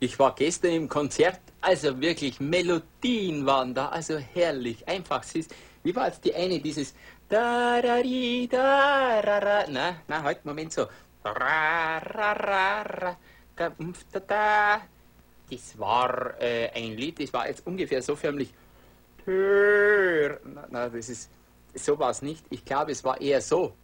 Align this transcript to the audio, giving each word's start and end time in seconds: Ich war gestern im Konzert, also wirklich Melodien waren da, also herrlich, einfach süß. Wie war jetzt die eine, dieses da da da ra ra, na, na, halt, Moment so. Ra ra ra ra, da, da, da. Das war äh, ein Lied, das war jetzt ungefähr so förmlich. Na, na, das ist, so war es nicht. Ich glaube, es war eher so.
Ich 0.00 0.16
war 0.18 0.32
gestern 0.34 0.72
im 0.72 0.88
Konzert, 0.88 1.40
also 1.60 2.00
wirklich 2.00 2.38
Melodien 2.38 3.44
waren 3.44 3.74
da, 3.74 3.88
also 3.88 4.16
herrlich, 4.16 4.86
einfach 4.86 5.24
süß. 5.24 5.48
Wie 5.82 5.94
war 5.94 6.06
jetzt 6.06 6.24
die 6.24 6.34
eine, 6.34 6.60
dieses 6.60 6.94
da 7.28 7.82
da 7.82 8.00
da 8.00 9.20
ra 9.20 9.38
ra, 9.38 9.64
na, 9.68 9.96
na, 10.06 10.22
halt, 10.22 10.44
Moment 10.44 10.72
so. 10.72 10.86
Ra 11.24 11.98
ra 11.98 12.32
ra 12.32 12.82
ra, 12.82 13.16
da, 13.56 13.72
da, 14.12 14.20
da. 14.20 14.80
Das 15.50 15.78
war 15.78 16.40
äh, 16.40 16.70
ein 16.74 16.96
Lied, 16.96 17.20
das 17.20 17.32
war 17.32 17.48
jetzt 17.48 17.66
ungefähr 17.66 18.00
so 18.00 18.14
förmlich. 18.14 18.54
Na, 19.26 20.66
na, 20.70 20.88
das 20.88 21.08
ist, 21.08 21.28
so 21.74 21.98
war 21.98 22.10
es 22.10 22.22
nicht. 22.22 22.44
Ich 22.50 22.64
glaube, 22.64 22.92
es 22.92 23.02
war 23.02 23.20
eher 23.20 23.42
so. 23.42 23.74